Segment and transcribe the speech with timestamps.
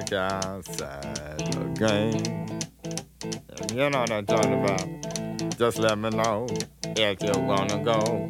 [0.00, 1.54] shack outside.
[3.60, 5.58] And you know what I'm talking about.
[5.58, 6.46] Just let me know
[6.96, 8.28] if go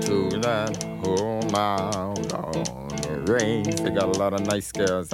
[0.00, 3.76] to that home out on the range.
[3.80, 5.10] They got a lot of nice girls.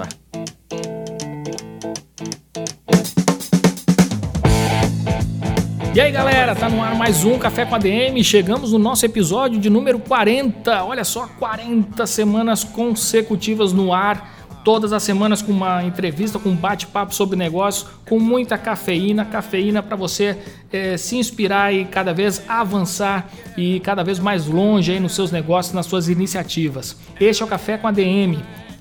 [5.94, 8.24] E aí galera, tá no ar mais um Café com a DM.
[8.24, 10.84] Chegamos no nosso episódio de número 40.
[10.84, 14.41] Olha só, 40 semanas consecutivas no ar.
[14.64, 19.82] Todas as semanas com uma entrevista, com um bate-papo sobre negócio, com muita cafeína, cafeína
[19.82, 20.38] para você
[20.72, 25.32] é, se inspirar e cada vez avançar e cada vez mais longe aí nos seus
[25.32, 26.96] negócios, nas suas iniciativas.
[27.20, 28.38] Este é o Café com a DM,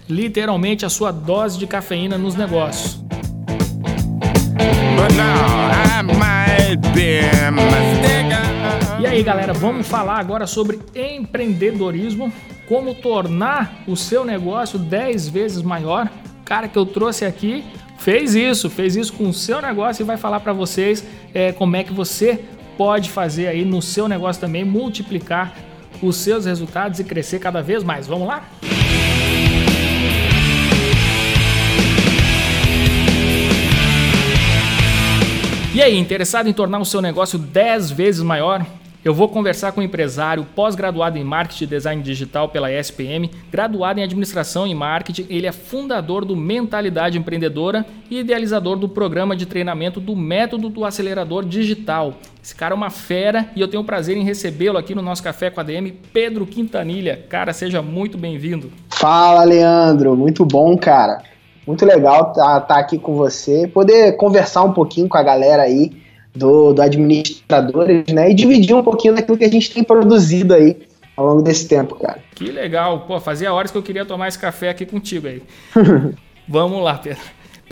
[0.08, 3.02] literalmente a sua dose de cafeína nos negócios.
[9.00, 12.32] E aí, galera, vamos falar agora sobre empreendedorismo,
[12.72, 16.10] como tornar o seu negócio 10 vezes maior.
[16.40, 17.66] O cara que eu trouxe aqui
[17.98, 21.76] fez isso, fez isso com o seu negócio e vai falar para vocês é, como
[21.76, 22.46] é que você
[22.78, 25.54] pode fazer aí no seu negócio também, multiplicar
[26.02, 28.08] os seus resultados e crescer cada vez mais.
[28.08, 28.50] Vamos lá?
[35.76, 38.66] E aí, interessado em tornar o seu negócio 10 vezes maior?
[39.04, 44.00] Eu vou conversar com um empresário pós-graduado em Marketing e Design Digital pela ESPM, graduado
[44.00, 49.48] em Administração e Marketing, ele é fundador do Mentalidade Empreendedora e idealizador do programa de
[49.48, 52.14] treinamento do Método do Acelerador Digital.
[52.44, 55.24] Esse cara é uma fera e eu tenho o prazer em recebê-lo aqui no nosso
[55.24, 57.26] Café com a DM, Pedro Quintanilha.
[57.28, 58.72] Cara, seja muito bem-vindo.
[58.88, 60.16] Fala, Leandro.
[60.16, 61.24] Muito bom, cara.
[61.66, 65.64] Muito legal estar tá, tá aqui com você, poder conversar um pouquinho com a galera
[65.64, 65.90] aí
[66.36, 68.32] do, do administradores, né?
[68.32, 70.78] E dividir um pouquinho daquilo que a gente tem produzido aí
[71.16, 72.20] ao longo desse tempo, cara.
[72.36, 73.02] Que legal.
[73.02, 75.42] Pô, fazia horas que eu queria tomar esse café aqui contigo aí.
[76.48, 77.22] Vamos lá, Pedro.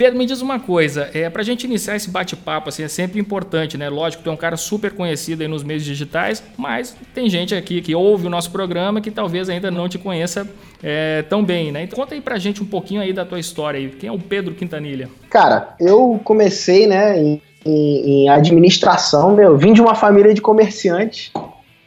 [0.00, 3.20] Pedro, me diz uma coisa, é, para a gente iniciar esse bate-papo, assim, é sempre
[3.20, 3.86] importante, né?
[3.90, 7.82] Lógico, tu é um cara super conhecido aí nos meios digitais, mas tem gente aqui
[7.82, 10.48] que ouve o nosso programa que talvez ainda não te conheça
[10.82, 11.82] é, tão bem, né?
[11.82, 13.90] Então conta aí pra gente um pouquinho aí da tua história aí.
[13.90, 15.10] Quem é o Pedro Quintanilha?
[15.28, 21.30] Cara, eu comecei, né, em, em, em administração, meu, vim de uma família de comerciantes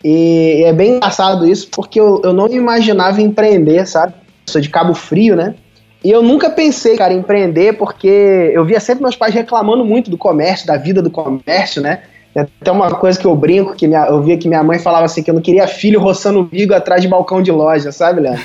[0.04, 4.14] e é bem engraçado isso, porque eu, eu não imaginava empreender, sabe?
[4.46, 5.56] Sou de Cabo Frio, né?
[6.04, 10.12] E eu nunca pensei, cara, em empreender, porque eu via sempre meus pais reclamando muito
[10.12, 12.04] do comércio, da vida do comércio, né?
[12.36, 15.22] Até uma coisa que eu brinco, que minha, eu via que minha mãe falava assim,
[15.22, 18.42] que eu não queria filho roçando bigo atrás de balcão de loja, sabe, Leandro?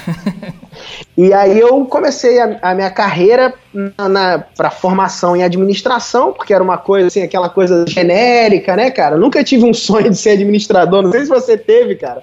[1.16, 6.52] e aí eu comecei a, a minha carreira na, na para formação em administração, porque
[6.52, 9.16] era uma coisa assim, aquela coisa genérica, né, cara?
[9.16, 12.22] Eu nunca tive um sonho de ser administrador, não sei se você teve, cara.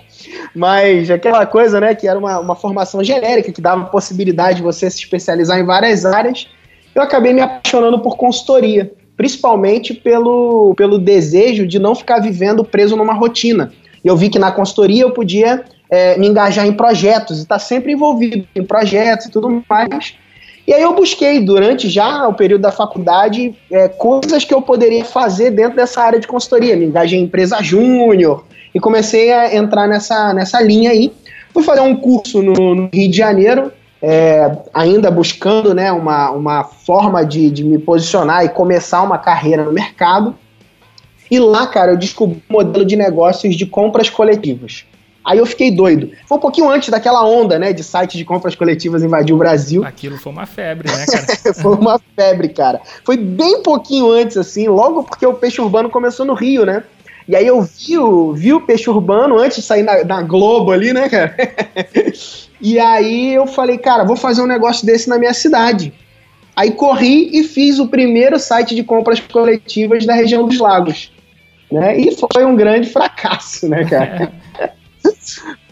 [0.56, 4.88] Mas aquela coisa, né, que era uma, uma formação genérica, que dava possibilidade de você
[4.90, 6.48] se especializar em várias áreas,
[6.94, 12.96] eu acabei me apaixonando por consultoria, principalmente pelo, pelo desejo de não ficar vivendo preso
[12.96, 13.72] numa rotina.
[14.04, 17.56] E eu vi que na consultoria eu podia é, me engajar em projetos e estar
[17.56, 20.16] tá sempre envolvido em projetos e tudo mais.
[20.68, 25.06] E aí eu busquei, durante já o período da faculdade, é, coisas que eu poderia
[25.06, 26.76] fazer dentro dessa área de consultoria.
[26.76, 28.44] Me engajei em empresa júnior,
[28.76, 31.14] e comecei a entrar nessa, nessa linha aí.
[31.54, 33.72] Fui fazer um curso no, no Rio de Janeiro,
[34.08, 39.64] é, ainda buscando né, uma, uma forma de, de me posicionar e começar uma carreira
[39.64, 40.36] no mercado.
[41.30, 44.86] E lá, cara, eu descobri um modelo de negócios de compras coletivas.
[45.26, 46.12] Aí eu fiquei doido.
[46.28, 49.84] Foi um pouquinho antes daquela onda, né, de sites de compras coletivas invadir o Brasil.
[49.84, 51.54] Aquilo foi uma febre, né, cara?
[51.60, 52.82] foi uma febre, cara.
[53.04, 56.84] Foi bem pouquinho antes, assim, logo porque o peixe urbano começou no Rio, né?
[57.28, 60.72] E aí eu vi o, vi o peixe urbano antes de sair na, na Globo
[60.72, 61.36] ali, né, cara?
[62.62, 65.92] e aí eu falei, cara, vou fazer um negócio desse na minha cidade.
[66.56, 71.12] Aí corri e fiz o primeiro site de compras coletivas da região dos lagos.
[71.72, 71.98] Né?
[71.98, 74.32] E foi um grande fracasso, né, cara?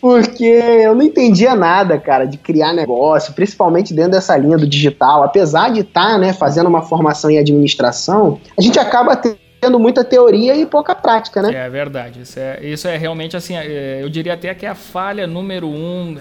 [0.02, 5.24] Porque eu não entendia nada, cara, de criar negócio, principalmente dentro dessa linha do digital.
[5.24, 9.80] Apesar de estar tá, né, fazendo uma formação em administração, a gente acaba tendo tendo
[9.80, 11.54] muita teoria e pouca prática, né?
[11.54, 12.22] É verdade.
[12.22, 15.68] Isso é, isso é realmente assim, é, eu diria até que é a falha número
[15.68, 16.18] um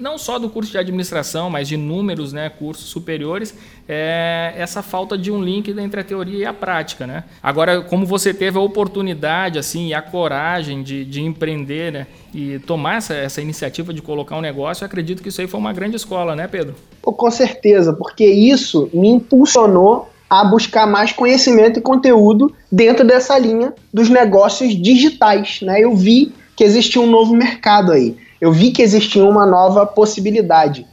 [0.00, 3.54] não só do curso de administração, mas de inúmeros né, cursos superiores,
[3.86, 7.06] é essa falta de um link entre a teoria e a prática.
[7.06, 7.24] Né?
[7.42, 12.58] Agora, como você teve a oportunidade assim, e a coragem de, de empreender né, e
[12.60, 15.74] tomar essa, essa iniciativa de colocar um negócio, eu acredito que isso aí foi uma
[15.74, 16.74] grande escola, né, Pedro?
[17.02, 23.74] Com certeza, porque isso me impulsionou a buscar mais conhecimento e conteúdo dentro dessa linha
[23.92, 25.58] dos negócios digitais.
[25.60, 25.80] Né?
[25.80, 30.86] Eu vi que existia um novo mercado aí eu vi que existia uma nova possibilidade.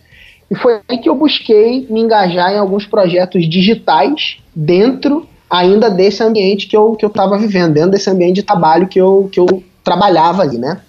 [0.52, 6.22] E foi aí que eu busquei me engajar em alguns projetos digitais dentro ainda desse
[6.22, 9.40] ambiente que eu que eu estava vivendo, dentro desse ambiente de trabalho que eu, que
[9.40, 10.82] eu trabalhava ali, né?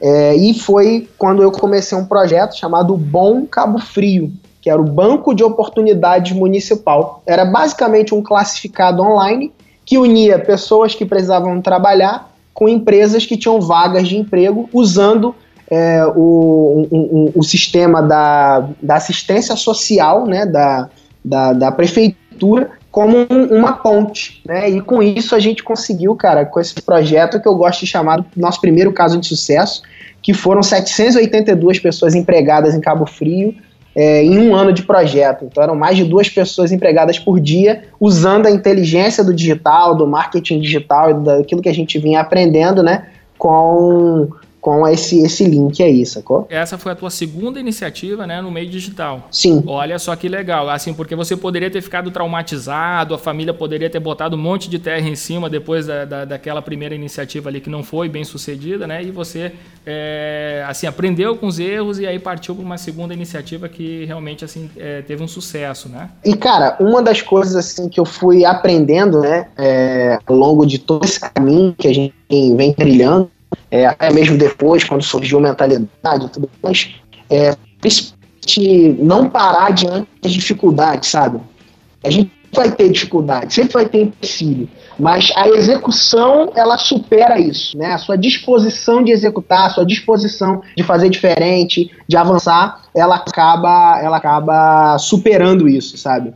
[0.00, 4.32] É, e foi quando eu comecei um projeto chamado Bom Cabo Frio,
[4.64, 7.22] que era o Banco de Oportunidades Municipal.
[7.26, 9.52] Era basicamente um classificado online
[9.84, 15.34] que unia pessoas que precisavam trabalhar com empresas que tinham vagas de emprego usando
[15.70, 20.88] é, o, um, o sistema da, da assistência social né, da,
[21.22, 24.70] da, da prefeitura como um, uma ponte, né?
[24.70, 28.24] E com isso a gente conseguiu, cara, com esse projeto que eu gosto de chamar
[28.34, 29.82] nosso primeiro caso de sucesso,
[30.22, 33.54] que foram 782 pessoas empregadas em Cabo Frio
[33.94, 35.44] é, em um ano de projeto.
[35.44, 40.06] Então eram mais de duas pessoas empregadas por dia, usando a inteligência do digital, do
[40.06, 43.06] marketing digital e daquilo que a gente vinha aprendendo, né?
[43.38, 44.28] Com
[44.64, 46.46] com esse, esse link aí, sacou?
[46.48, 49.28] Essa foi a tua segunda iniciativa, né, no meio digital.
[49.30, 49.62] Sim.
[49.66, 54.00] Olha só que legal, assim, porque você poderia ter ficado traumatizado, a família poderia ter
[54.00, 57.68] botado um monte de terra em cima depois da, da daquela primeira iniciativa ali que
[57.68, 59.52] não foi bem sucedida, né, e você,
[59.84, 64.46] é, assim, aprendeu com os erros e aí partiu para uma segunda iniciativa que realmente,
[64.46, 66.08] assim, é, teve um sucesso, né?
[66.24, 70.78] E, cara, uma das coisas, assim, que eu fui aprendendo, né, é, ao longo de
[70.78, 72.14] todo esse caminho que a gente
[72.56, 73.30] vem trilhando,
[73.70, 76.94] é, até mesmo depois, quando surgiu mentalidade e tudo mais,
[77.30, 77.56] é,
[78.98, 81.40] não parar diante das dificuldades, sabe?
[82.04, 84.68] A gente vai ter dificuldade, sempre vai ter empecilho,
[84.98, 87.92] mas a execução ela supera isso, né?
[87.92, 94.00] A sua disposição de executar, a sua disposição de fazer diferente, de avançar, ela acaba,
[94.00, 96.32] ela acaba superando isso, sabe?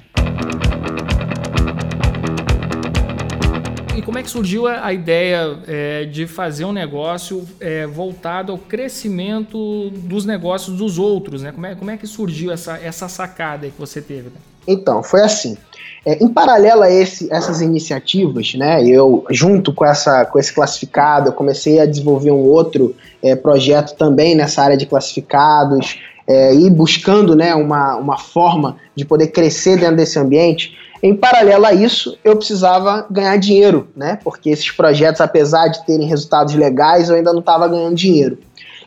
[4.08, 9.90] Como é que surgiu a ideia é, de fazer um negócio é, voltado ao crescimento
[9.90, 11.42] dos negócios dos outros?
[11.42, 11.52] Né?
[11.52, 14.30] Como, é, como é que surgiu essa, essa sacada que você teve?
[14.30, 14.36] Né?
[14.66, 15.58] Então, foi assim.
[16.06, 21.28] É, em paralelo a esse, essas iniciativas, né, eu, junto com, essa, com esse classificado,
[21.28, 26.70] eu comecei a desenvolver um outro é, projeto também nessa área de classificados, é, e
[26.70, 30.74] buscando né, uma, uma forma de poder crescer dentro desse ambiente.
[31.02, 34.18] Em paralelo a isso, eu precisava ganhar dinheiro, né?
[34.22, 38.38] Porque esses projetos, apesar de terem resultados legais, eu ainda não estava ganhando dinheiro.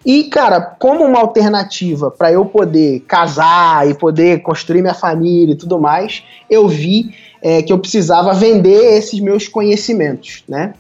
[0.06, 5.58] E, cara, como uma alternativa para eu poder casar e poder construir minha família e
[5.58, 10.74] tudo mais, eu vi é, que eu precisava vender esses meus conhecimentos, né?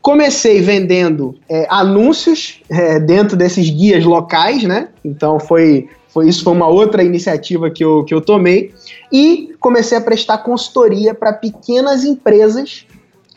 [0.00, 4.88] Comecei vendendo é, anúncios é, dentro desses guias locais, né?
[5.04, 8.72] Então foi foi, isso foi uma outra iniciativa que eu, que eu tomei.
[9.12, 12.84] E comecei a prestar consultoria para pequenas empresas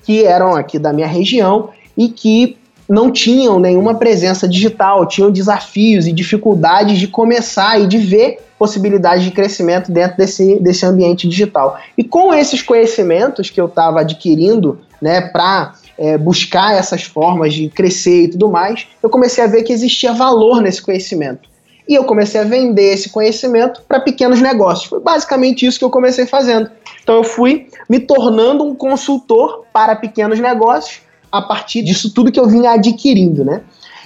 [0.03, 2.57] que eram aqui da minha região e que
[2.88, 9.24] não tinham nenhuma presença digital, tinham desafios e dificuldades de começar e de ver possibilidades
[9.24, 11.79] de crescimento dentro desse, desse ambiente digital.
[11.98, 17.69] E com esses conhecimentos que eu estava adquirindo né, para é, buscar essas formas de
[17.69, 21.48] crescer e tudo mais, eu comecei a ver que existia valor nesse conhecimento.
[21.88, 24.89] E eu comecei a vender esse conhecimento para pequenos negócios.
[24.89, 26.70] Foi basicamente isso que eu comecei fazendo.
[27.01, 31.01] Então eu fui me tornando um consultor para pequenos negócios
[31.32, 33.62] a partir disso tudo que eu vinha adquirindo, né?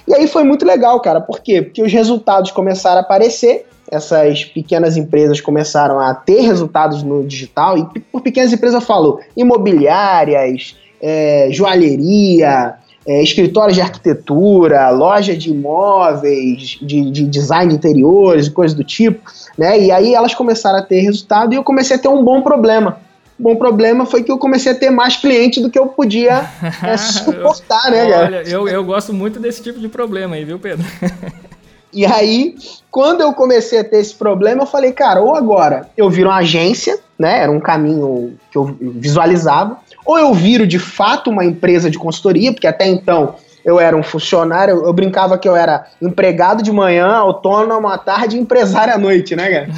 [0.06, 1.20] E aí foi muito legal, cara.
[1.20, 1.62] Por quê?
[1.62, 7.78] Porque os resultados começaram a aparecer, essas pequenas empresas começaram a ter resultados no digital,
[7.78, 12.74] e por pequenas empresas eu falo imobiliárias, é, joalheria,
[13.06, 19.30] é, escritórios de arquitetura, loja de imóveis, de, de design de interiores coisas do tipo,
[19.58, 19.78] né?
[19.80, 22.98] E aí elas começaram a ter resultado e eu comecei a ter um bom problema.
[23.38, 26.48] O bom problema foi que eu comecei a ter mais clientes do que eu podia
[26.82, 28.26] é, suportar, né, cara?
[28.26, 30.84] Olha, eu, eu gosto muito desse tipo de problema aí, viu, Pedro?
[31.94, 32.54] E aí,
[32.90, 36.38] quando eu comecei a ter esse problema, eu falei, cara, ou agora eu viro uma
[36.38, 37.40] agência, né?
[37.40, 42.52] Era um caminho que eu visualizava, ou eu viro de fato uma empresa de consultoria,
[42.52, 46.72] porque até então eu era um funcionário, eu, eu brincava que eu era empregado de
[46.72, 49.68] manhã, autônomo à tarde e empresário à noite, né, cara?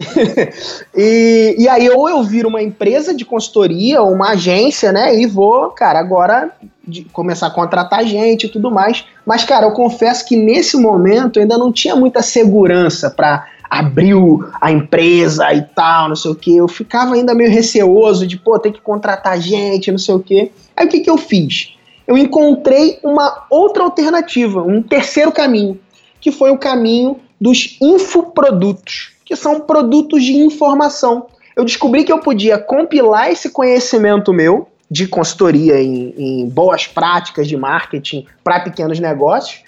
[0.96, 5.14] e, e aí, ou eu viro uma empresa de consultoria, ou uma agência, né?
[5.14, 6.50] E vou, cara, agora
[6.86, 9.04] de começar a contratar gente e tudo mais.
[9.24, 14.16] Mas, cara, eu confesso que nesse momento eu ainda não tinha muita segurança para abrir
[14.60, 16.56] a empresa e tal, não sei o que.
[16.56, 20.50] Eu ficava ainda meio receoso de, pô, ter que contratar gente, não sei o que.
[20.76, 21.74] Aí o que, que eu fiz?
[22.06, 25.78] Eu encontrei uma outra alternativa, um terceiro caminho,
[26.20, 31.26] que foi o caminho dos infoprodutos, que são produtos de informação.
[31.54, 37.46] Eu descobri que eu podia compilar esse conhecimento meu de consultoria em, em boas práticas
[37.46, 39.62] de marketing para pequenos negócios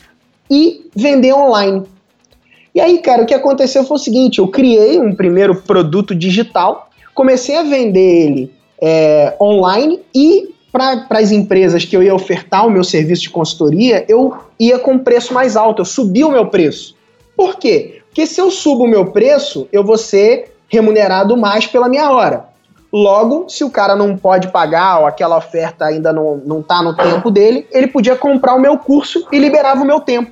[0.50, 1.84] e vender online.
[2.74, 6.88] E aí, cara, o que aconteceu foi o seguinte: eu criei um primeiro produto digital,
[7.14, 12.70] comecei a vender ele é, online e para as empresas que eu ia ofertar o
[12.70, 16.96] meu serviço de consultoria, eu ia com preço mais alto, eu subi o meu preço.
[17.36, 18.00] Por quê?
[18.06, 22.46] Porque se eu subo o meu preço, eu vou ser remunerado mais pela minha hora.
[22.90, 26.94] Logo, se o cara não pode pagar ou aquela oferta ainda não, não tá no
[26.94, 30.30] tempo dele, ele podia comprar o meu curso e liberava o meu tempo.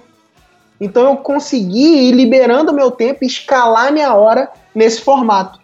[0.80, 5.58] Então eu consegui ir liberando o meu tempo escalar minha hora nesse formato.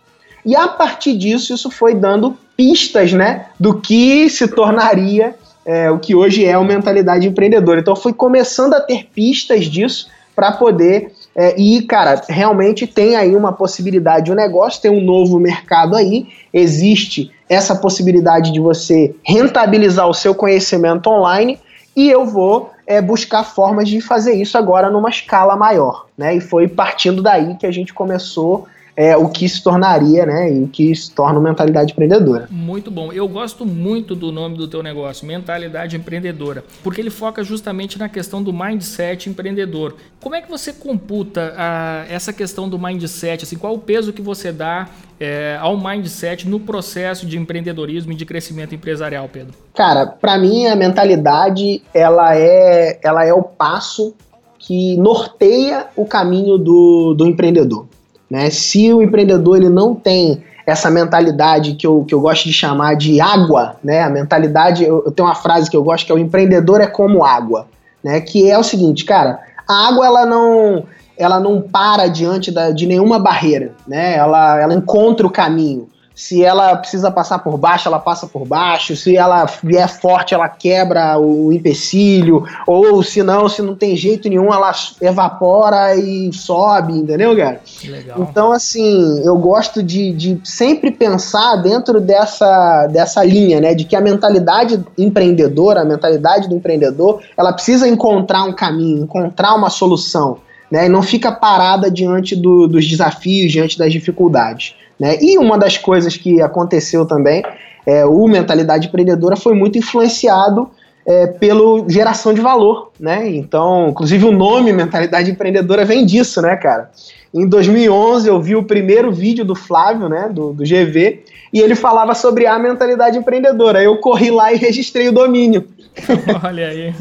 [0.44, 5.98] E a partir disso, isso foi dando pistas né, do que se tornaria é, o
[5.98, 7.80] que hoje é o mentalidade empreendedora.
[7.80, 13.16] Então eu fui começando a ter pistas disso para poder é, e, cara, realmente tem
[13.16, 18.60] aí uma possibilidade de um negócio, tem um novo mercado aí, existe essa possibilidade de
[18.60, 21.58] você rentabilizar o seu conhecimento online
[21.96, 26.36] e eu vou é, buscar formas de fazer isso agora numa escala maior, né?
[26.36, 30.62] E foi partindo daí que a gente começou é, o que se tornaria, né, e
[30.62, 32.48] o que se torna mentalidade empreendedora.
[32.50, 33.12] Muito bom.
[33.12, 38.08] Eu gosto muito do nome do teu negócio, mentalidade empreendedora, porque ele foca justamente na
[38.08, 39.94] questão do mindset empreendedor.
[40.20, 43.44] Como é que você computa a, ah, essa questão do mindset?
[43.44, 44.88] Assim, qual o peso que você dá
[45.20, 49.54] é, ao mindset no processo de empreendedorismo e de crescimento empresarial, Pedro?
[49.74, 54.14] Cara, para mim a mentalidade ela é, ela é o passo
[54.58, 57.86] que norteia o caminho do, do empreendedor.
[58.30, 58.50] Né?
[58.50, 62.96] Se o empreendedor ele não tem essa mentalidade que eu, que eu gosto de chamar
[62.96, 64.02] de água, né?
[64.02, 66.88] A mentalidade, eu, eu tenho uma frase que eu gosto que é o empreendedor é
[66.88, 67.68] como água,
[68.02, 68.20] né?
[68.20, 70.84] Que é o seguinte, cara, a água ela não
[71.16, 74.16] ela não para diante da, de nenhuma barreira, né?
[74.16, 75.88] Ela, ela encontra o caminho.
[76.16, 78.96] Se ela precisa passar por baixo, ela passa por baixo.
[78.96, 82.42] Se ela vier forte, ela quebra o empecilho.
[82.66, 87.60] Ou se não, se não tem jeito nenhum, ela evapora e sobe, entendeu, cara?
[87.84, 88.18] Legal.
[88.22, 93.74] Então, assim, eu gosto de, de sempre pensar dentro dessa, dessa linha, né?
[93.74, 99.54] De que a mentalidade empreendedora, a mentalidade do empreendedor, ela precisa encontrar um caminho, encontrar
[99.54, 100.38] uma solução.
[100.68, 104.74] Né, e não fica parada diante do, dos desafios, diante das dificuldades.
[104.98, 105.18] Né?
[105.20, 107.42] E uma das coisas que aconteceu também,
[107.86, 110.70] é, o Mentalidade Empreendedora foi muito influenciado
[111.06, 113.30] é, pelo geração de valor, né?
[113.30, 116.90] Então, inclusive o nome Mentalidade Empreendedora vem disso, né, cara?
[117.32, 121.22] Em 2011 eu vi o primeiro vídeo do Flávio, né, do, do GV,
[121.52, 123.82] e ele falava sobre a mentalidade empreendedora.
[123.82, 125.64] Eu corri lá e registrei o domínio.
[126.42, 126.94] Olha aí.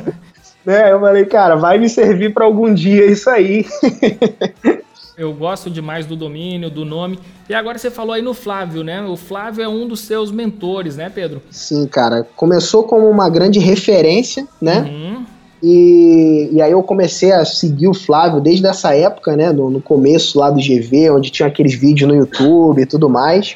[0.63, 3.65] né, eu falei, cara, vai me servir para algum dia isso aí.
[5.17, 7.17] Eu gosto demais do domínio, do nome.
[7.50, 9.01] E agora você falou aí no Flávio, né?
[9.03, 11.41] O Flávio é um dos seus mentores, né, Pedro?
[11.50, 12.27] Sim, cara.
[12.36, 14.81] Começou como uma grande referência, né?
[14.81, 15.25] Uhum.
[15.63, 19.53] E, e aí eu comecei a seguir o Flávio desde essa época, né?
[19.53, 23.55] No, no começo lá do GV, onde tinha aqueles vídeos no YouTube e tudo mais.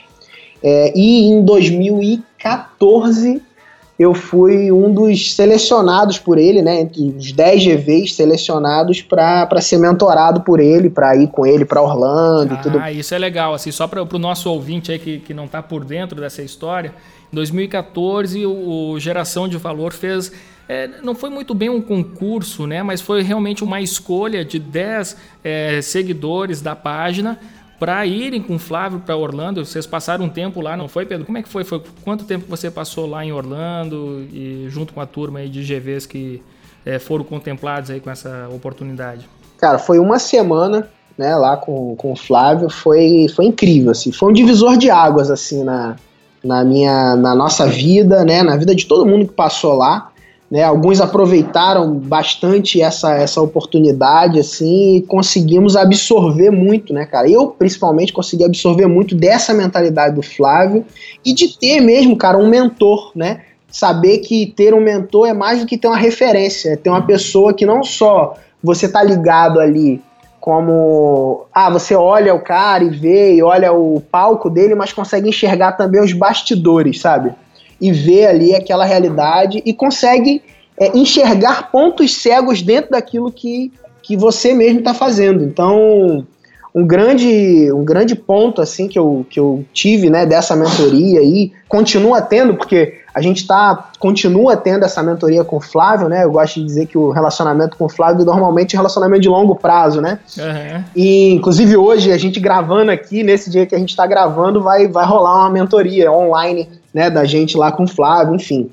[0.63, 3.41] É, e em 2014
[3.99, 9.77] eu fui um dos selecionados por ele, né, entre os 10 GVs selecionados para ser
[9.77, 12.79] mentorado por ele, para ir com ele para Orlando ah, e tudo.
[12.79, 15.61] Ah, isso é legal, assim, só para o nosso ouvinte aí que, que não está
[15.61, 16.93] por dentro dessa história,
[17.31, 20.31] em 2014 o, o Geração de Valor fez
[20.69, 22.83] é, não foi muito bem um concurso, né?
[22.83, 27.39] Mas foi realmente uma escolha de 10 é, seguidores da página
[27.79, 29.65] para irem com o Flávio para Orlando.
[29.65, 31.25] Vocês passaram um tempo lá, não foi, Pedro?
[31.25, 31.63] Como é que foi?
[31.63, 31.81] foi?
[32.03, 36.05] Quanto tempo você passou lá em Orlando e junto com a turma aí de GVs
[36.05, 36.43] que
[36.85, 39.27] é, foram contemplados aí com essa oportunidade?
[39.57, 44.29] Cara, foi uma semana, né, lá com, com o Flávio, foi, foi incrível, assim, foi
[44.29, 45.97] um divisor de águas, assim, na,
[46.43, 50.08] na minha, na nossa vida, né, na vida de todo mundo que passou lá,
[50.49, 57.29] né, alguns aproveitaram bastante essa, essa oportunidade, assim, e conseguimos absorver muito, né, cara?
[57.29, 60.83] Eu, principalmente, consegui absorver muito dessa mentalidade do Flávio
[61.23, 63.41] e de ter mesmo, cara, um mentor, né?
[63.69, 67.05] Saber que ter um mentor é mais do que ter uma referência, é ter uma
[67.05, 70.01] pessoa que não só você tá ligado ali
[70.39, 75.29] como ah, você olha o cara e vê e olha o palco dele, mas consegue
[75.29, 77.33] enxergar também os bastidores, sabe?
[77.79, 80.41] E ver ali aquela realidade e consegue
[80.79, 83.71] é, enxergar pontos cegos dentro daquilo que,
[84.01, 85.43] que você mesmo está fazendo.
[85.43, 86.25] Então,
[86.73, 91.51] um grande, um grande ponto assim que eu, que eu tive né, dessa mentoria aí,
[91.67, 96.23] continua tendo, porque a gente tá, continua tendo essa mentoria com o Flávio, né?
[96.23, 99.29] Eu gosto de dizer que o relacionamento com o Flávio normalmente é um relacionamento de
[99.29, 100.19] longo prazo, né?
[100.37, 100.83] Uhum.
[100.95, 104.87] E inclusive hoje, a gente gravando aqui, nesse dia que a gente está gravando, vai,
[104.87, 106.69] vai rolar uma mentoria online
[106.99, 108.69] né, da gente lá com o Flávio, enfim.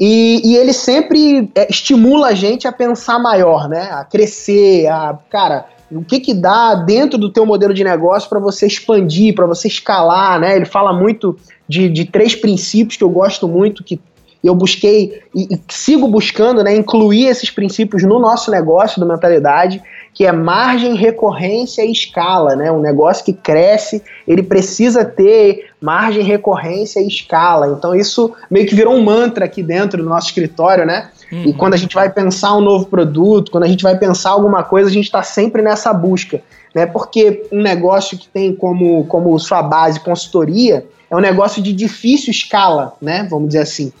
[0.00, 3.88] E, e ele sempre é, estimula a gente a pensar maior, né?
[3.92, 5.16] A crescer, a.
[5.30, 9.46] Cara o que que dá dentro do teu modelo de negócio para você expandir, para
[9.46, 10.54] você escalar, né?
[10.54, 13.98] Ele fala muito de, de três princípios que eu gosto muito, que
[14.42, 19.82] eu busquei e, e, sigo buscando, né, incluir esses princípios no nosso negócio do mentalidade,
[20.14, 22.72] que é margem, recorrência e escala, né?
[22.72, 27.68] Um negócio que cresce, ele precisa ter margem, recorrência e escala.
[27.68, 31.10] Então isso meio que virou um mantra aqui dentro do nosso escritório, né?
[31.30, 31.44] Uhum.
[31.44, 34.62] E quando a gente vai pensar um novo produto, quando a gente vai pensar alguma
[34.62, 36.40] coisa, a gente está sempre nessa busca.
[36.74, 36.86] Né?
[36.86, 42.30] Porque um negócio que tem como, como sua base consultoria é um negócio de difícil
[42.30, 43.26] escala, né?
[43.30, 43.92] Vamos dizer assim.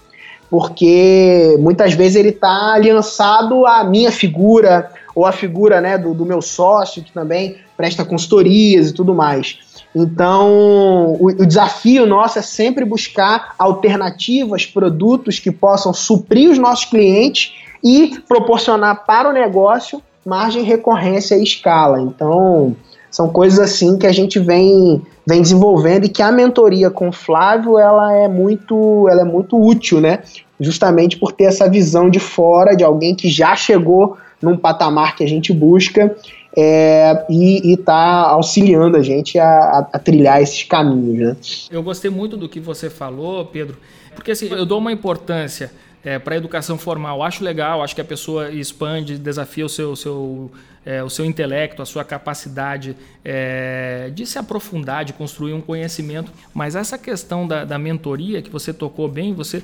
[0.50, 6.24] Porque muitas vezes ele está aliançado à minha figura, ou à figura né, do, do
[6.24, 9.58] meu sócio, que também presta consultorias e tudo mais.
[9.94, 16.84] Então, o, o, desafio nosso é sempre buscar alternativas, produtos que possam suprir os nossos
[16.84, 17.52] clientes
[17.82, 22.00] e proporcionar para o negócio margem, recorrência e escala.
[22.00, 22.76] Então,
[23.10, 27.12] são coisas assim que a gente vem, vem desenvolvendo e que a mentoria com o
[27.12, 30.20] Flávio ela é muito, ela é muito útil, né?
[30.60, 35.24] Justamente por ter essa visão de fora de alguém que já chegou num patamar que
[35.24, 36.14] a gente busca
[36.56, 41.18] é, e está auxiliando a gente a, a, a, trilhar esses caminhos.
[41.18, 41.36] Né?
[41.70, 43.76] Eu gostei muito do que você falou, Pedro,
[44.14, 45.70] porque assim, eu dou uma importância
[46.04, 47.22] é, para a educação formal.
[47.22, 50.50] Acho legal, acho que a pessoa expande, desafia o seu, seu,
[50.84, 56.32] é, o seu intelecto, a sua capacidade é, de se aprofundar, de construir um conhecimento.
[56.54, 59.62] Mas essa questão da, da mentoria que você tocou bem, você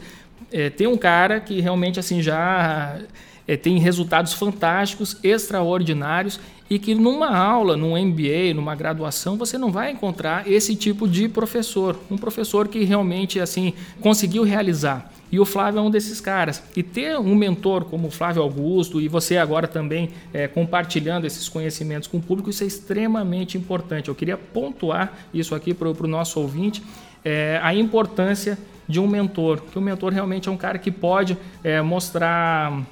[0.53, 2.99] é, tem um cara que realmente assim já
[3.47, 9.71] é, tem resultados fantásticos, extraordinários e que numa aula, num MBA, numa graduação, você não
[9.71, 15.13] vai encontrar esse tipo de professor, um professor que realmente assim conseguiu realizar.
[15.35, 16.63] E o Flávio é um desses caras.
[16.77, 21.49] E ter um mentor como o Flávio Augusto e você agora também é, compartilhando esses
[21.49, 24.09] conhecimentos com o público, isso é extremamente importante.
[24.09, 26.85] Eu queria pontuar isso aqui para o nosso ouvinte,
[27.25, 31.37] é, a importância de um mentor, que o mentor realmente é um cara que pode
[31.65, 32.85] é, mostrar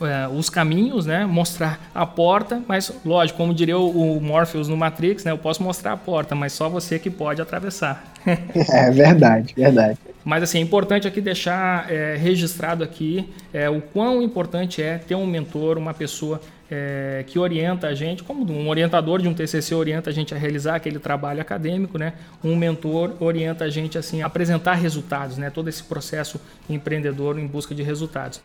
[0.00, 1.24] é, os caminhos, né?
[1.26, 5.30] Mostrar a porta, mas lógico, como diria o, Morpheus no Matrix, né?
[5.30, 8.12] Eu posso mostrar a porta, mas só você que pode atravessar.
[8.26, 9.96] é verdade, verdade.
[10.24, 15.14] Mas assim, é importante aqui deixar é, registrado aqui é, o quão importante é ter
[15.14, 19.74] um mentor, uma pessoa é, que orienta a gente, como um orientador de um TCC
[19.74, 22.14] orienta a gente a realizar aquele trabalho acadêmico, né?
[22.42, 25.50] Um mentor orienta a gente assim a apresentar resultados, né?
[25.50, 28.40] Todo esse processo empreendedor em busca de resultados.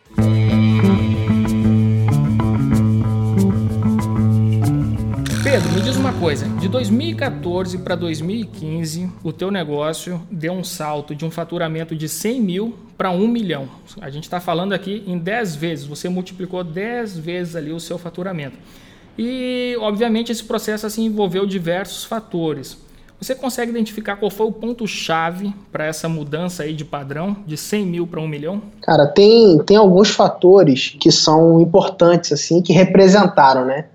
[5.50, 6.46] Pedro, me diz uma coisa.
[6.60, 12.40] De 2014 para 2015, o teu negócio deu um salto de um faturamento de 100
[12.42, 13.66] mil para 1 milhão.
[13.98, 15.86] A gente está falando aqui em 10 vezes.
[15.86, 18.58] Você multiplicou 10 vezes ali o seu faturamento.
[19.16, 22.76] E, obviamente, esse processo assim envolveu diversos fatores.
[23.18, 27.86] Você consegue identificar qual foi o ponto-chave para essa mudança aí de padrão de 100
[27.86, 28.60] mil para 1 milhão?
[28.82, 33.86] Cara, tem, tem alguns fatores que são importantes, assim, que representaram, né?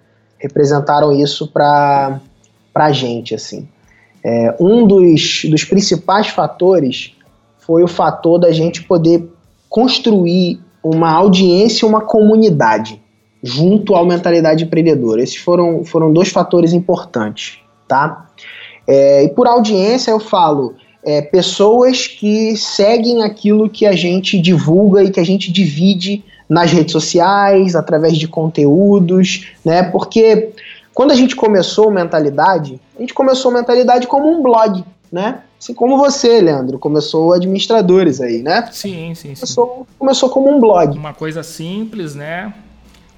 [0.43, 2.19] Representaram isso para
[2.75, 3.33] a gente.
[3.33, 3.67] Assim.
[4.23, 7.13] É, um dos, dos principais fatores
[7.59, 9.27] foi o fator da gente poder
[9.69, 13.01] construir uma audiência, uma comunidade
[13.41, 15.21] junto à mentalidade empreendedora.
[15.21, 18.29] Esses foram, foram dois fatores importantes, tá?
[18.85, 20.75] É, e por audiência eu falo
[21.05, 26.71] é, pessoas que seguem aquilo que a gente divulga e que a gente divide nas
[26.71, 29.81] redes sociais, através de conteúdos, né?
[29.81, 30.51] Porque
[30.93, 35.39] quando a gente começou Mentalidade, a gente começou Mentalidade como um blog, né?
[35.59, 38.69] Assim como você, Leandro, começou administradores aí, né?
[38.71, 39.35] Sim, sim, sim.
[39.35, 40.95] Começou, começou como um blog.
[40.95, 42.53] Uma coisa simples, né?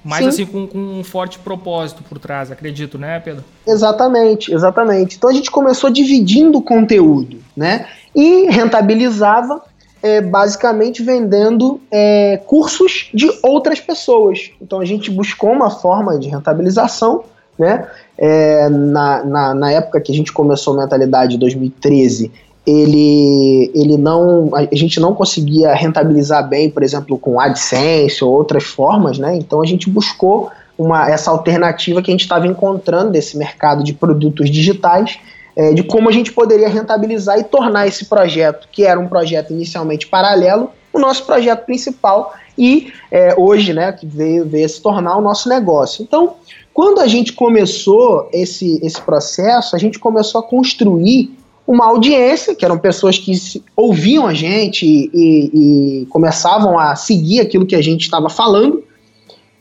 [0.02, 0.28] Mas Sim.
[0.28, 3.42] assim, com, com, um forte propósito por trás, acredito, né, Pedro?
[3.66, 5.16] Exatamente, exatamente.
[5.16, 7.86] Então a gente começou dividindo o conteúdo, né?
[8.14, 9.60] E rentabilizava
[10.06, 14.50] é, basicamente vendendo é, cursos de outras pessoas.
[14.62, 17.24] Então a gente buscou uma forma de rentabilização
[17.58, 17.86] né?
[18.18, 22.30] É, na, na, na, época que a gente começou a mentalidade 2013,
[22.66, 28.64] ele, ele não, a gente não conseguia rentabilizar bem, por exemplo, com AdSense ou outras
[28.64, 29.34] formas, né?
[29.36, 33.94] Então a gente buscou uma, essa alternativa que a gente estava encontrando desse mercado de
[33.94, 35.18] produtos digitais,
[35.56, 39.52] é, de como a gente poderia rentabilizar e tornar esse projeto, que era um projeto
[39.52, 45.16] inicialmente paralelo, o nosso projeto principal e é, hoje, né, que veio, veio se tornar
[45.16, 46.02] o nosso negócio.
[46.02, 46.34] Então,
[46.72, 51.34] quando a gente começou esse, esse processo, a gente começou a construir
[51.66, 53.32] uma audiência, que eram pessoas que
[53.74, 58.84] ouviam a gente e, e, e começavam a seguir aquilo que a gente estava falando,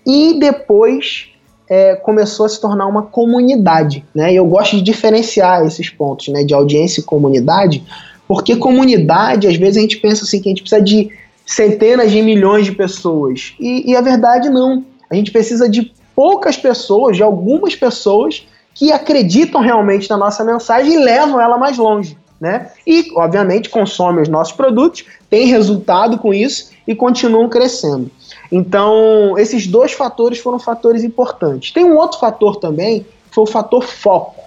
[0.05, 1.29] e depois
[1.69, 4.05] é, começou a se tornar uma comunidade.
[4.13, 4.33] Né?
[4.33, 7.83] E eu gosto de diferenciar esses pontos né, de audiência e comunidade,
[8.27, 11.09] porque comunidade, às vezes a gente pensa assim que a gente precisa de
[11.45, 13.53] centenas de milhões de pessoas.
[13.59, 14.83] E, e a verdade não.
[15.09, 20.93] A gente precisa de poucas pessoas, de algumas pessoas que acreditam realmente na nossa mensagem
[20.93, 22.17] e levam ela mais longe.
[22.45, 22.69] Né?
[22.85, 28.11] E, obviamente, consomem os nossos produtos, têm resultado com isso e continuam crescendo.
[28.51, 31.71] Então, esses dois fatores foram fatores importantes.
[31.71, 34.43] Tem um outro fator também, que foi o fator foco.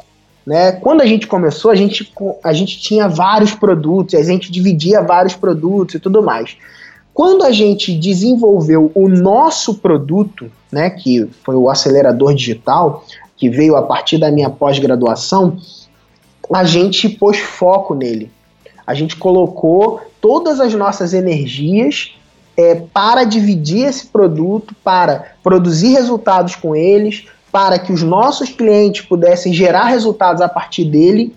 [0.47, 0.71] Né?
[0.71, 2.13] Quando a gente começou, a gente,
[2.45, 6.57] a gente tinha vários produtos, a gente dividia vários produtos e tudo mais.
[7.13, 13.05] Quando a gente desenvolveu o nosso produto, né, que foi o acelerador digital,
[13.37, 15.59] que veio a partir da minha pós-graduação,
[16.53, 18.31] a gente pôs foco nele.
[18.87, 22.15] A gente colocou todas as nossas energias
[22.57, 29.05] é, para dividir esse produto, para produzir resultados com eles, para que os nossos clientes
[29.05, 31.35] pudessem gerar resultados a partir dele,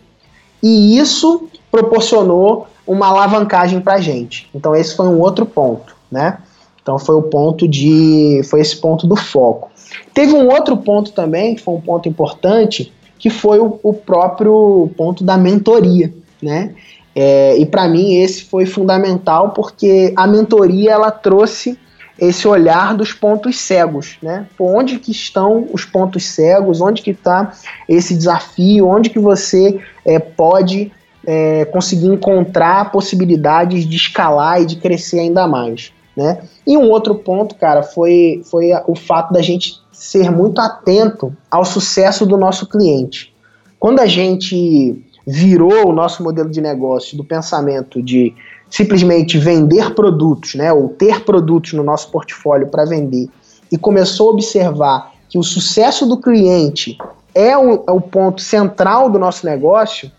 [0.63, 4.49] e isso proporcionou uma alavancagem para a gente.
[4.53, 6.39] Então esse foi um outro ponto, né?
[6.81, 9.69] Então foi o ponto de, foi esse ponto do foco.
[10.13, 14.89] Teve um outro ponto também que foi um ponto importante, que foi o, o próprio
[14.97, 16.73] ponto da mentoria, né?
[17.15, 21.77] É, e para mim esse foi fundamental porque a mentoria ela trouxe
[22.17, 24.47] esse olhar dos pontos cegos, né?
[24.57, 27.51] Por onde que estão os pontos cegos, onde que está
[27.87, 30.91] esse desafio, onde que você é, pode
[31.23, 36.41] é, conseguir encontrar possibilidades de escalar e de crescer ainda mais, né?
[36.65, 41.63] E um outro ponto, cara, foi, foi o fato da gente ser muito atento ao
[41.63, 43.31] sucesso do nosso cliente.
[43.79, 48.33] Quando a gente virou o nosso modelo de negócio do pensamento de
[48.67, 53.29] simplesmente vender produtos, né, ou ter produtos no nosso portfólio para vender,
[53.71, 56.97] e começou a observar que o sucesso do cliente
[57.35, 60.11] é o, é o ponto central do nosso negócio,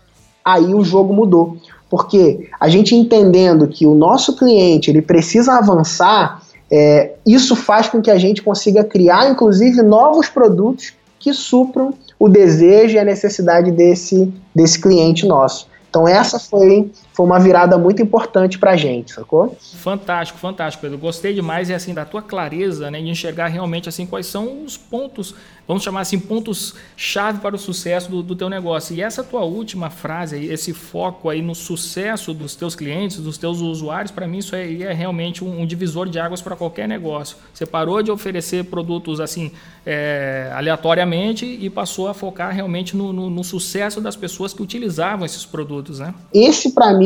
[0.45, 1.57] aí o jogo mudou.
[1.89, 6.41] Porque a gente entendendo que o nosso cliente ele precisa avançar,
[6.75, 12.27] é, isso faz com que a gente consiga criar, inclusive, novos produtos que supram o
[12.27, 15.67] desejo e a necessidade desse, desse cliente nosso.
[15.87, 19.57] Então essa foi, foi uma virada muito importante para a gente, sacou?
[19.59, 20.97] Fantástico, fantástico, Pedro.
[20.97, 24.77] Gostei demais e assim da tua clareza, né, de enxergar realmente assim quais são os
[24.77, 25.35] pontos,
[25.67, 28.95] vamos chamar assim pontos chave para o sucesso do, do teu negócio.
[28.95, 33.59] E essa tua última frase, esse foco aí no sucesso dos teus clientes, dos teus
[33.59, 37.37] usuários, para mim isso é, é realmente um, um, divisor de águas para qualquer negócio.
[37.53, 39.51] Você parou de oferecer produtos assim
[39.85, 45.25] é, aleatoriamente e passou a focar realmente no, no, no sucesso das pessoas que utilizavam
[45.25, 46.13] esses produtos produtos, né?
[46.33, 47.02] Esse para mim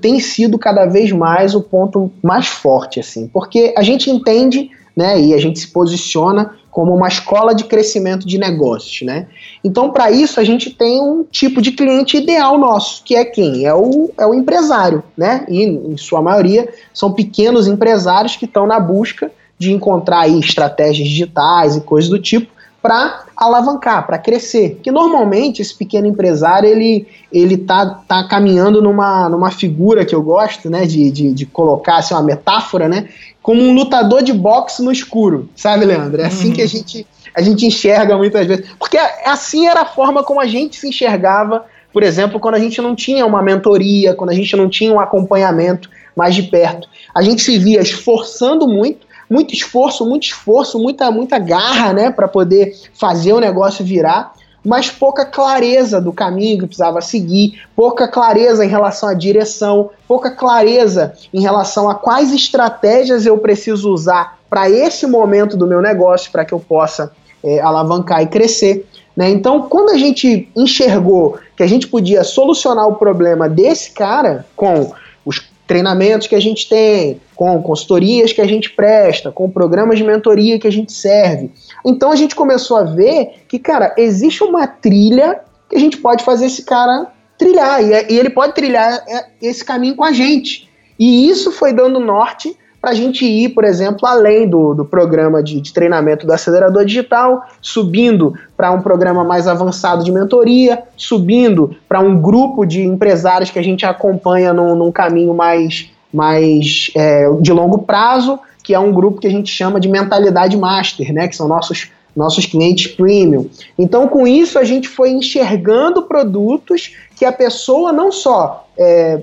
[0.00, 5.20] tem sido cada vez mais o ponto mais forte assim, porque a gente entende, né,
[5.20, 9.26] e a gente se posiciona como uma escola de crescimento de negócios, né?
[9.62, 13.66] Então, para isso, a gente tem um tipo de cliente ideal nosso, que é quem?
[13.66, 15.44] É o, é o empresário, né?
[15.48, 21.08] E, em sua maioria, são pequenos empresários que estão na busca de encontrar aí estratégias
[21.08, 22.50] digitais e coisas do tipo
[22.80, 24.78] para alavancar, para crescer.
[24.82, 30.20] Que normalmente esse pequeno empresário ele ele tá, tá caminhando numa, numa figura que eu
[30.20, 33.08] gosto, né, de, de, de colocar assim, uma metáfora, né,
[33.40, 36.20] como um lutador de boxe no escuro, sabe, Leandro?
[36.20, 36.54] É assim uhum.
[36.54, 40.46] que a gente a gente enxerga muitas vezes, porque assim era a forma como a
[40.46, 44.54] gente se enxergava, por exemplo, quando a gente não tinha uma mentoria, quando a gente
[44.56, 46.88] não tinha um acompanhamento mais de perto.
[47.14, 52.26] A gente se via esforçando muito muito esforço, muito esforço, muita, muita garra, né, para
[52.26, 58.64] poder fazer o negócio virar, mas pouca clareza do caminho que precisava seguir, pouca clareza
[58.64, 64.68] em relação à direção, pouca clareza em relação a quais estratégias eu preciso usar para
[64.68, 67.12] esse momento do meu negócio, para que eu possa
[67.42, 68.86] é, alavancar e crescer.
[69.16, 69.30] Né?
[69.30, 74.92] Então, quando a gente enxergou que a gente podia solucionar o problema desse cara com
[75.24, 75.38] os
[75.70, 80.58] treinamentos que a gente tem, com consultorias que a gente presta, com programas de mentoria
[80.58, 81.48] que a gente serve.
[81.86, 86.24] Então a gente começou a ver que, cara, existe uma trilha que a gente pode
[86.24, 87.06] fazer esse cara
[87.38, 90.68] trilhar, e, é, ele pode trilhar é, esse caminho com a gente.
[90.98, 95.42] E isso foi dando norte para a gente ir, por exemplo, além do, do programa
[95.42, 101.76] de, de treinamento do acelerador digital, subindo para um programa mais avançado de mentoria, subindo
[101.88, 107.30] para um grupo de empresários que a gente acompanha num, num caminho mais, mais é,
[107.40, 111.28] de longo prazo, que é um grupo que a gente chama de mentalidade master, né?
[111.28, 113.48] Que são nossos nossos clientes premium.
[113.78, 119.20] Então, com isso, a gente foi enxergando produtos que a pessoa não só é,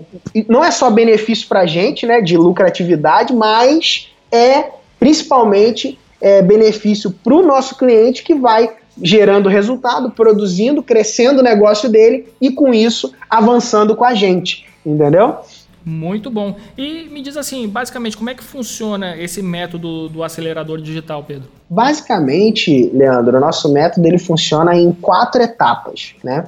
[0.47, 4.65] não é só benefício para a gente, né, de lucratividade, mas é
[5.00, 8.69] principalmente é, benefício para o nosso cliente que vai
[9.02, 15.38] gerando resultado, produzindo, crescendo o negócio dele e com isso avançando com a gente, entendeu?
[15.88, 16.58] Muito bom.
[16.78, 21.47] E me diz assim, basicamente, como é que funciona esse método do acelerador digital, Pedro?
[21.69, 26.45] Basicamente, Leandro, o nosso método ele funciona em quatro etapas, né?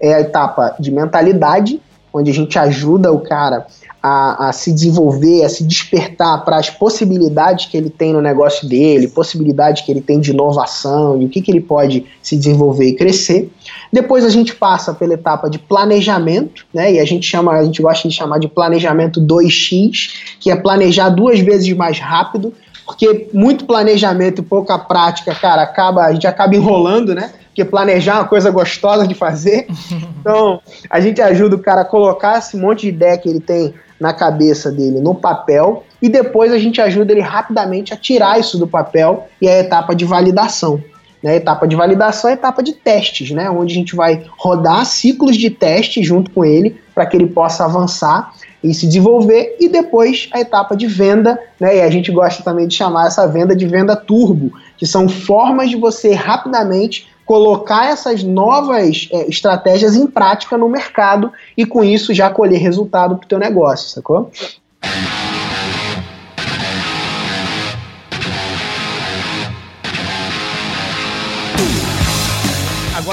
[0.00, 1.78] É a etapa de mentalidade,
[2.10, 3.66] onde a gente ajuda o cara
[4.02, 8.66] a, a se desenvolver, a se despertar para as possibilidades que ele tem no negócio
[8.68, 12.86] dele, possibilidades que ele tem de inovação e o que, que ele pode se desenvolver
[12.86, 13.50] e crescer.
[13.92, 16.94] Depois a gente passa pela etapa de planejamento, né?
[16.94, 20.10] E a gente chama, a gente gosta de chamar de planejamento 2x,
[20.40, 22.54] que é planejar duas vezes mais rápido,
[22.86, 27.32] porque muito planejamento e pouca prática, cara, acaba, a gente acaba enrolando, né?
[27.50, 29.66] Porque planejar é uma coisa gostosa de fazer.
[30.20, 30.60] Então,
[30.90, 34.12] a gente ajuda o cara a colocar esse monte de ideia que ele tem na
[34.12, 38.66] cabeça dele no papel e depois a gente ajuda ele rapidamente a tirar isso do
[38.66, 40.78] papel e é a etapa de validação.
[41.22, 41.32] Né?
[41.32, 43.48] A etapa de validação é a etapa de testes, né?
[43.48, 47.64] onde a gente vai rodar ciclos de teste junto com ele para que ele possa
[47.64, 48.32] avançar
[48.62, 51.78] e se desenvolver, e depois a etapa de venda, né?
[51.78, 55.70] E a gente gosta também de chamar essa venda de venda turbo, que são formas
[55.70, 62.12] de você rapidamente colocar essas novas é, estratégias em prática no mercado e com isso
[62.12, 64.32] já colher resultado para o teu negócio, sacou?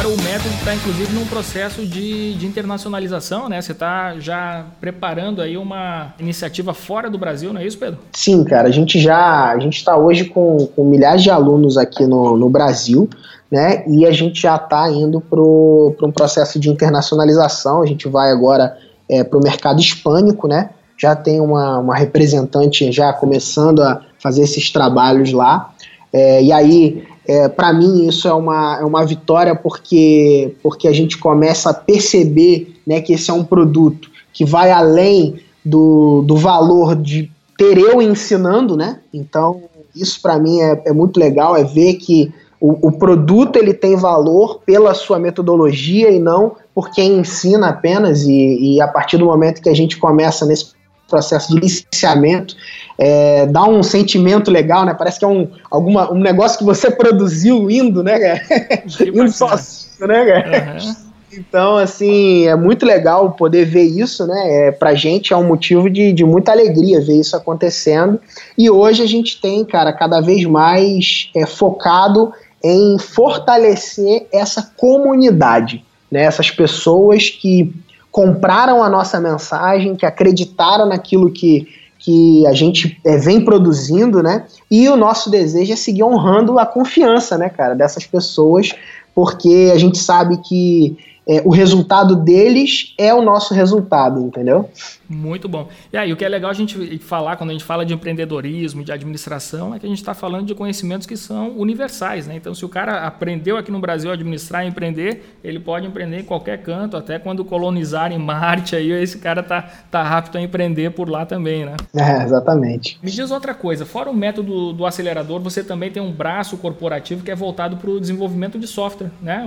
[0.07, 3.61] Agora o método está inclusive num processo de, de internacionalização, né?
[3.61, 7.99] Você está já preparando aí uma iniciativa fora do Brasil, não é isso, Pedro?
[8.13, 8.69] Sim, cara.
[8.69, 12.49] A gente já a gente está hoje com, com milhares de alunos aqui no, no
[12.49, 13.09] Brasil
[13.51, 13.83] né?
[13.85, 17.81] E a gente já está indo para um processo de internacionalização.
[17.81, 18.77] A gente vai agora
[19.09, 20.69] é, para o mercado hispânico, né?
[20.97, 25.73] Já tem uma, uma representante já começando a fazer esses trabalhos lá.
[26.13, 30.93] É, e aí, é, para mim, isso é uma, é uma vitória porque, porque a
[30.93, 36.37] gente começa a perceber né, que esse é um produto que vai além do, do
[36.37, 38.99] valor de ter eu ensinando, né?
[39.13, 39.63] Então,
[39.93, 43.95] isso para mim é, é muito legal, é ver que o, o, produto ele tem
[43.95, 48.23] valor pela sua metodologia e não por quem ensina apenas.
[48.23, 50.71] E, e a partir do momento que a gente começa nesse
[51.09, 52.55] processo de licenciamento,
[52.97, 54.93] é, dá um sentimento legal, né?
[54.93, 58.41] Parece que é um, alguma, um negócio que você produziu indo, né, cara?
[59.05, 60.77] indo sozinho, né, cara?
[60.79, 61.07] Uhum.
[61.31, 64.67] Então, assim, é muito legal poder ver isso, né?
[64.67, 68.19] É, pra gente é um motivo de, de muita alegria ver isso acontecendo.
[68.57, 72.31] E hoje a gente tem, cara, cada vez mais é, focado
[72.63, 76.23] em fortalecer essa comunidade, né?
[76.23, 77.73] essas pessoas que
[78.11, 81.67] compraram a nossa mensagem, que acreditaram naquilo que,
[82.07, 84.45] que a gente é, vem produzindo, né?
[84.71, 88.71] E o nosso desejo é seguir honrando a confiança, né, cara, dessas pessoas,
[89.13, 94.69] porque a gente sabe que é, o resultado deles é o nosso resultado, entendeu?
[95.09, 95.69] Muito bom.
[95.91, 98.83] E aí, o que é legal a gente falar quando a gente fala de empreendedorismo,
[98.83, 102.35] de administração, é que a gente está falando de conhecimentos que são universais, né?
[102.35, 106.19] Então, se o cara aprendeu aqui no Brasil a administrar e empreender, ele pode empreender
[106.19, 110.91] em qualquer canto, até quando colonizarem Marte, aí esse cara tá, tá rápido a empreender
[110.91, 111.75] por lá também, né?
[112.07, 112.99] É, exatamente.
[113.01, 117.23] Me diz outra coisa, fora o método do acelerador, você também tem um braço corporativo
[117.23, 119.43] que é voltado para o desenvolvimento de software, né?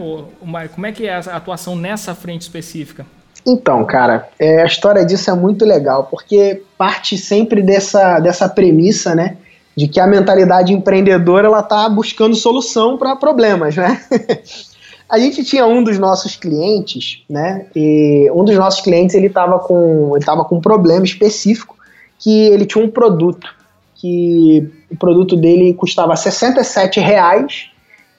[0.75, 3.07] Como é que é a atuação nessa frente específica?
[3.47, 9.15] Então, cara, é, a história disso é muito legal, porque parte sempre dessa, dessa premissa,
[9.15, 9.37] né?
[9.77, 14.01] De que a mentalidade empreendedora ela tá buscando solução para problemas, né?
[15.09, 17.67] a gente tinha um dos nossos clientes, né?
[17.75, 21.77] E um dos nossos clientes ele estava com ele tava com um problema específico
[22.19, 23.49] que ele tinha um produto
[23.95, 27.70] que o produto dele custava 67 reais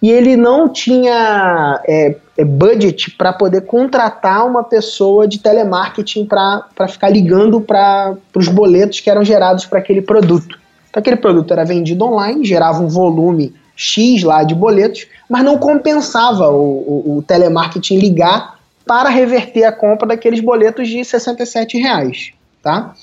[0.01, 6.87] e ele não tinha é, é budget para poder contratar uma pessoa de telemarketing para
[6.87, 10.59] ficar ligando para os boletos que eram gerados para aquele produto.
[10.89, 15.57] Então, aquele produto era vendido online, gerava um volume X lá de boletos, mas não
[15.57, 22.33] compensava o, o, o telemarketing ligar para reverter a compra daqueles boletos de 67 reais,
[22.61, 22.93] tá?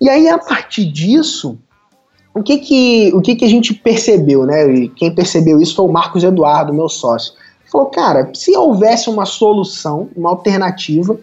[0.00, 1.58] E aí, a partir disso,
[2.34, 4.72] o que que, o que que a gente percebeu, né?
[4.72, 7.34] E quem percebeu isso foi o Marcos Eduardo, meu sócio.
[7.70, 11.18] Falou, cara, se houvesse uma solução, uma alternativa,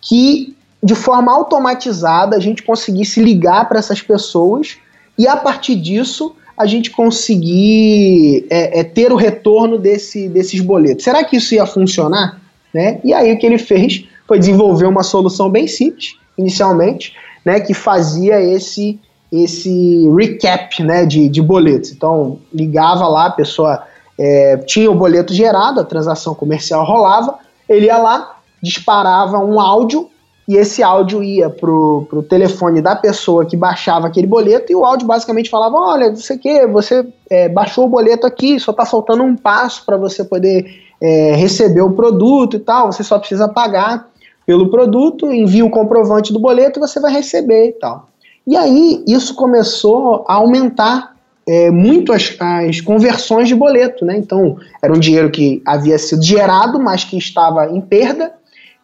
[0.00, 4.76] que de forma automatizada a gente conseguisse ligar para essas pessoas
[5.18, 11.04] e a partir disso a gente conseguir é, é, ter o retorno desse, desses boletos.
[11.04, 12.40] Será que isso ia funcionar?
[12.72, 12.98] Né?
[13.04, 17.14] E aí o que ele fez foi desenvolver uma solução bem simples, inicialmente,
[17.44, 18.98] né, que fazia esse
[19.30, 21.90] esse recap né, de, de boletos.
[21.90, 23.82] Então, ligava lá, a pessoa
[24.18, 30.08] é, tinha o boleto gerado, a transação comercial rolava, ele ia lá, disparava um áudio
[30.48, 34.84] e esse áudio ia pro, pro telefone da pessoa que baixava aquele boleto e o
[34.84, 39.24] áudio basicamente falava, olha, você que você é, baixou o boleto aqui, só está faltando
[39.24, 40.64] um passo para você poder
[41.00, 44.08] é, receber o produto e tal, você só precisa pagar
[44.46, 48.08] pelo produto, envia o comprovante do boleto e você vai receber e tal.
[48.46, 54.16] E aí isso começou a aumentar é, muito as, as, conversões de boleto, né?
[54.16, 58.32] Então era um dinheiro que havia sido gerado, mas que estava em perda,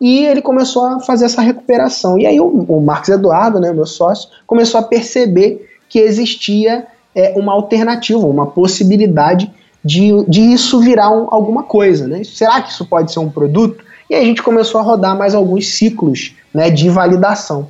[0.00, 2.18] e ele começou a fazer essa recuperação.
[2.18, 7.32] E aí o, o Marcos Eduardo, né, meu sócio, começou a perceber que existia é,
[7.36, 9.50] uma alternativa, uma possibilidade
[9.84, 12.22] de, de isso virar um, alguma coisa, né?
[12.24, 13.84] Será que isso pode ser um produto?
[14.08, 17.68] E aí a gente começou a rodar mais alguns ciclos né, de validação.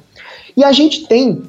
[0.57, 1.43] E a gente tem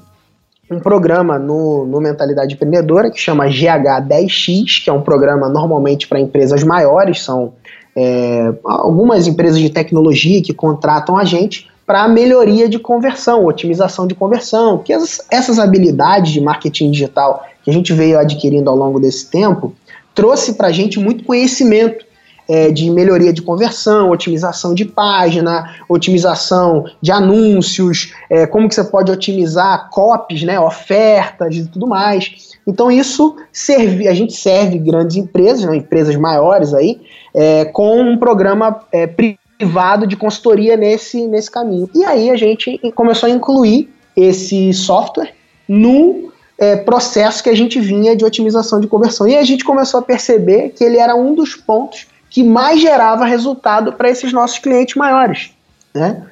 [0.73, 6.19] um programa no, no Mentalidade Empreendedora que chama GH10X, que é um programa normalmente para
[6.19, 7.53] empresas maiores, são
[7.95, 14.15] é, algumas empresas de tecnologia que contratam a gente para melhoria de conversão, otimização de
[14.15, 18.99] conversão, que essas, essas habilidades de marketing digital que a gente veio adquirindo ao longo
[18.99, 19.73] desse tempo
[20.15, 22.05] trouxe para a gente muito conhecimento
[22.47, 28.83] é, de melhoria de conversão, otimização de página, otimização de anúncios, é, como que você
[28.83, 32.53] pode otimizar copies, né, ofertas e tudo mais.
[32.67, 37.01] Então isso serve, a gente serve grandes empresas, né, empresas maiores aí,
[37.33, 41.89] é, com um programa é, privado de consultoria nesse, nesse caminho.
[41.93, 45.33] E aí a gente começou a incluir esse software
[45.67, 49.27] no é, processo que a gente vinha de otimização de conversão.
[49.27, 53.25] E a gente começou a perceber que ele era um dos pontos que mais gerava
[53.25, 55.51] resultado para esses nossos clientes maiores.
[55.93, 56.23] Né?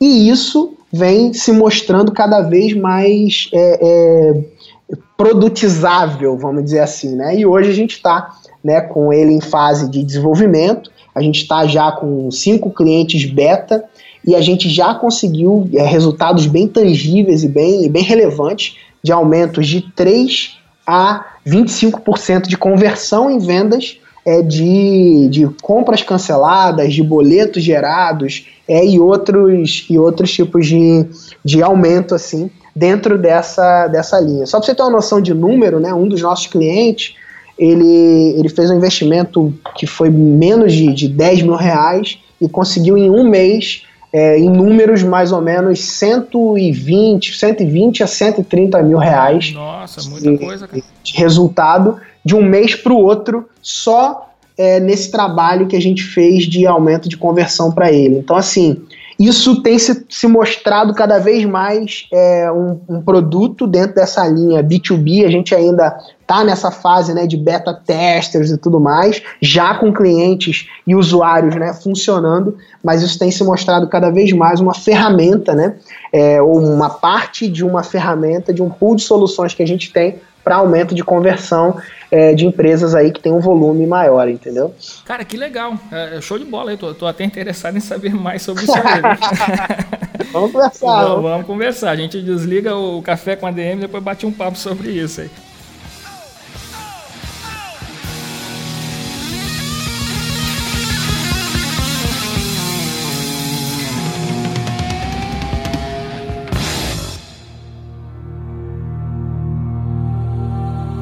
[0.00, 7.14] E isso vem se mostrando cada vez mais é, é, produtizável, vamos dizer assim.
[7.14, 7.38] Né?
[7.38, 11.64] E hoje a gente está né, com ele em fase de desenvolvimento, a gente está
[11.68, 13.84] já com cinco clientes beta
[14.26, 19.68] e a gente já conseguiu é, resultados bem tangíveis e bem, bem relevantes de aumentos
[19.68, 27.62] de 3 a 25% de conversão em vendas é, de, de compras canceladas, de boletos
[27.62, 31.06] gerados é, e, outros, e outros tipos de,
[31.42, 34.44] de aumento assim dentro dessa, dessa linha.
[34.44, 37.14] Só para você ter uma noção de número, né, um dos nossos clientes
[37.58, 42.98] ele, ele fez um investimento que foi menos de, de 10 mil reais e conseguiu
[42.98, 49.52] em um mês é, em números mais ou menos 120, 120 a 130 mil reais.
[49.52, 50.82] Nossa, muita de, coisa, cara.
[51.02, 56.02] De resultado de um mês para o outro só é, nesse trabalho que a gente
[56.02, 58.18] fez de aumento de conversão para ele.
[58.18, 58.82] Então, assim,
[59.18, 64.62] isso tem se, se mostrado cada vez mais é, um, um, produto dentro dessa linha
[64.62, 65.26] B2B.
[65.26, 69.92] A gente ainda está nessa fase né, de beta testers e tudo mais, já com
[69.92, 75.52] clientes e usuários né, funcionando, mas isso tem se mostrado cada vez mais uma ferramenta,
[75.52, 75.74] né,
[76.12, 79.92] é, ou uma parte de uma ferramenta, de um pool de soluções que a gente
[79.92, 81.78] tem para aumento de conversão
[82.10, 84.74] é, de empresas aí que tem um volume maior, entendeu?
[85.04, 85.74] Cara, que legal.
[85.92, 86.78] É, é show de bola aí.
[86.78, 88.72] Tô, tô, até interessado em saber mais sobre isso
[90.32, 91.04] vamos conversar.
[91.04, 91.90] Vamos, vamos, conversar.
[91.90, 95.20] A gente desliga o café com a DM e depois bate um papo sobre isso
[95.20, 95.30] aí.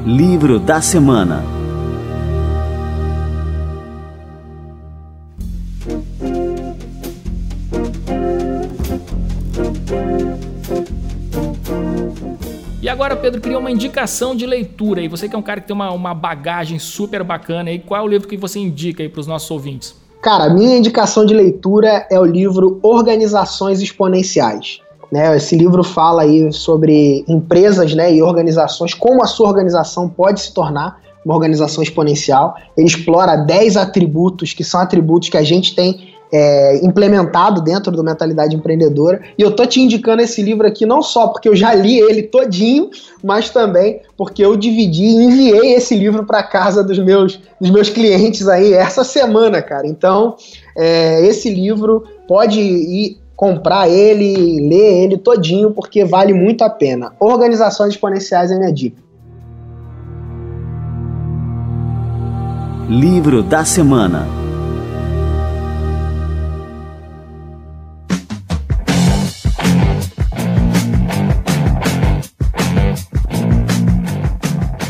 [0.07, 1.43] Livro da Semana
[12.81, 15.01] E agora, Pedro, queria uma indicação de leitura.
[15.01, 17.99] E você que é um cara que tem uma, uma bagagem super bacana aí, qual
[17.99, 19.93] é o livro que você indica aí para os nossos ouvintes?
[20.21, 24.79] Cara, minha indicação de leitura é o livro Organizações Exponenciais.
[25.11, 30.41] Né, esse livro fala aí sobre empresas né, e organizações, como a sua organização pode
[30.41, 32.55] se tornar uma organização exponencial.
[32.75, 38.03] Ele explora 10 atributos que são atributos que a gente tem é, implementado dentro do
[38.03, 39.21] Mentalidade Empreendedora.
[39.37, 42.23] E eu tô te indicando esse livro aqui não só porque eu já li ele
[42.23, 42.89] todinho,
[43.23, 47.89] mas também porque eu dividi e enviei esse livro para casa dos meus, dos meus
[47.89, 49.87] clientes aí essa semana, cara.
[49.87, 50.35] Então,
[50.75, 57.13] é, esse livro pode ir comprar ele, ler ele todinho, porque vale muito a pena.
[57.19, 58.97] Organizações exponenciais é minha dica.
[62.89, 64.25] Livro da semana.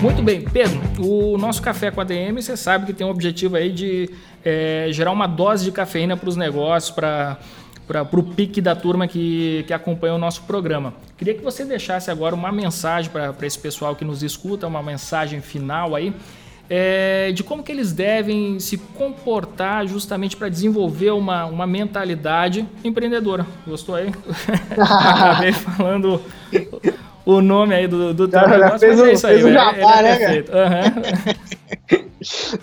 [0.02, 3.58] Muito bem, Pedro, o nosso café com a DM, você sabe que tem um objetivo
[3.58, 4.10] aí de
[4.46, 7.38] é, gerar uma dose de cafeína para os negócios, para
[7.88, 10.94] para o pique da turma que, que acompanha o nosso programa.
[11.18, 15.40] Queria que você deixasse agora uma mensagem para esse pessoal que nos escuta, uma mensagem
[15.40, 16.14] final aí,
[16.70, 23.48] é, de como que eles devem se comportar justamente para desenvolver uma, uma mentalidade empreendedora.
[23.66, 24.12] Gostou aí?
[24.78, 26.22] Acabei falando
[27.26, 30.44] o nome aí do, do teu negócio, mas é isso aí, um jabá, é né,
[31.94, 32.10] uhum.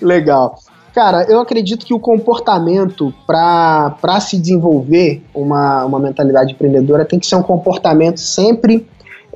[0.06, 0.58] Legal.
[0.94, 7.26] Cara, eu acredito que o comportamento para se desenvolver uma, uma mentalidade empreendedora tem que
[7.26, 8.86] ser um comportamento sempre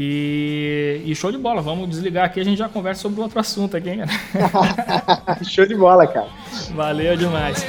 [0.00, 3.76] E, e, show de bola, vamos desligar aqui, a gente já conversa sobre outro assunto
[3.76, 4.02] aqui, hein?
[5.42, 6.28] show de bola, cara.
[6.72, 7.66] Valeu demais.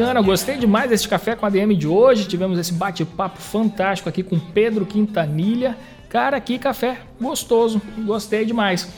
[0.00, 2.26] Bacana, gostei demais desse café com a DM de hoje.
[2.26, 5.76] Tivemos esse bate-papo fantástico aqui com Pedro Quintanilha.
[6.08, 8.88] Cara, que café gostoso, gostei demais.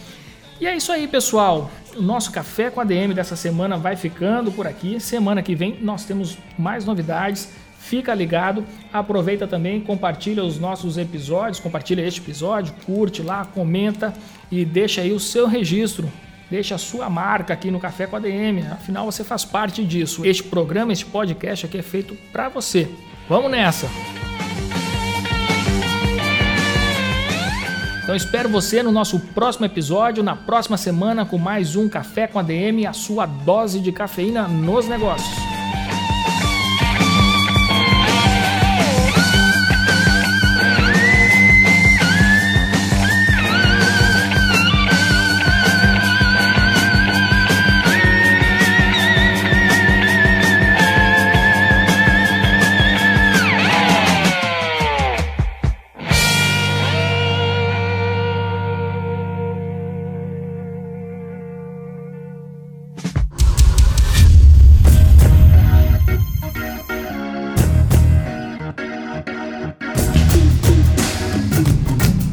[0.60, 1.68] E é isso aí, pessoal.
[1.96, 5.00] O nosso café com a DM dessa semana vai ficando por aqui.
[5.00, 7.48] Semana que vem nós temos mais novidades.
[7.80, 14.14] Fica ligado, aproveita também, compartilha os nossos episódios, compartilha este episódio, curte lá, comenta
[14.52, 16.08] e deixa aí o seu registro.
[16.52, 20.22] Deixa a sua marca aqui no Café com a DM, afinal você faz parte disso.
[20.22, 22.90] Este programa, este podcast aqui é feito para você.
[23.26, 23.88] Vamos nessa!
[28.02, 32.38] Então espero você no nosso próximo episódio, na próxima semana, com mais um Café com
[32.38, 35.51] a DM, a sua dose de cafeína nos negócios.